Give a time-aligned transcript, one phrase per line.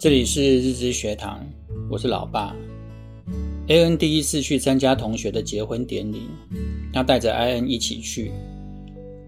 [0.00, 1.46] 这里是日知学堂，
[1.90, 2.56] 我是老爸。
[3.68, 6.22] AN 第一次去参加同学的结婚典礼，
[6.90, 8.32] 他带着 IN 一起去。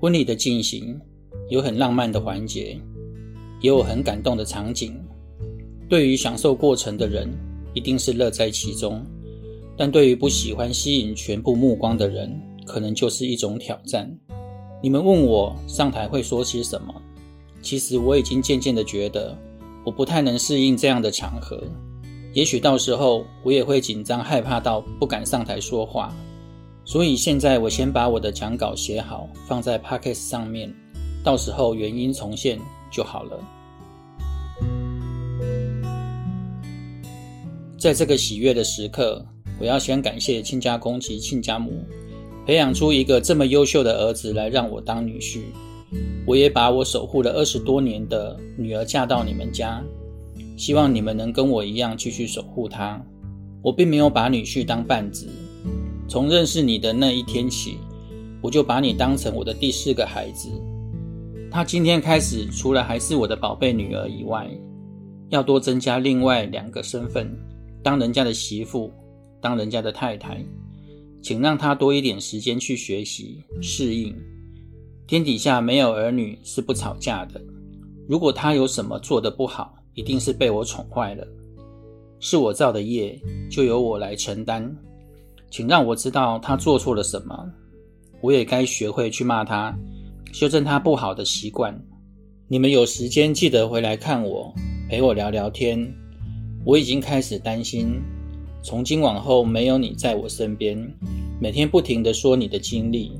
[0.00, 0.98] 婚礼的进行
[1.50, 2.80] 有很浪漫的环节，
[3.60, 4.98] 也有很感动的场景。
[5.90, 7.28] 对于享受过程的人，
[7.74, 9.04] 一定是乐在其中；
[9.76, 12.34] 但对于不喜欢吸引全部目光的人，
[12.64, 14.10] 可能就是一种挑战。
[14.82, 16.94] 你们问我上台会说些什么？
[17.60, 19.36] 其实我已经渐渐的觉得。
[19.84, 21.62] 我不太能适应这样的场合，
[22.32, 26.12] 也许到时候我也会紧张害怕到不敢上台说话。
[26.84, 30.72] 所以现在我先把我的讲稿写好，放在 p o c k e t 上面，
[31.22, 32.58] 到时候原音重现
[32.90, 33.38] 就好了。
[37.78, 39.24] 在这个喜悦的时刻，
[39.60, 41.84] 我要先感谢亲家公及亲家母，
[42.46, 45.42] 培养出一个这么优秀的儿子来让我当女婿。
[46.26, 49.82] 我也把我守护了二十多年的女儿嫁到你们家，
[50.56, 53.04] 希望你们能跟我一样继续守护她。
[53.62, 55.28] 我并没有把女婿当绊子，
[56.08, 57.78] 从认识你的那一天起，
[58.40, 60.48] 我就把你当成我的第四个孩子。
[61.50, 64.50] 她今天开始，除了还是我的宝贝女儿以外，
[65.28, 67.30] 要多增加另外两个身份，
[67.82, 68.90] 当人家的媳妇，
[69.40, 70.44] 当人家的太太。
[71.20, 74.12] 请让她多一点时间去学习适应。
[75.06, 77.40] 天底下没有儿女是不吵架的。
[78.08, 81.26] 如果他有什么做的不好，一定是被我宠坏了。
[82.20, 84.74] 是我造的业，就由我来承担。
[85.50, 87.50] 请让我知道他做错了什么，
[88.20, 89.76] 我也该学会去骂他，
[90.32, 91.78] 修正他不好的习惯。
[92.48, 94.54] 你们有时间记得回来看我，
[94.88, 95.92] 陪我聊聊天。
[96.64, 98.00] 我已经开始担心，
[98.62, 100.78] 从今往后没有你在我身边，
[101.40, 103.12] 每天不停地说你的经历，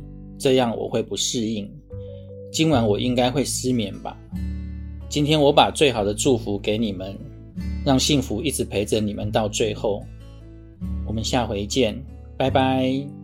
[0.42, 1.70] 这样我会不适应。
[2.50, 4.18] 今晚我应该会失眠吧。
[5.08, 7.16] 今天我把最好的祝福给你们，
[7.86, 10.02] 让幸福一直陪着你们到最后。
[11.06, 11.96] 我们下回见，
[12.36, 13.21] 拜拜。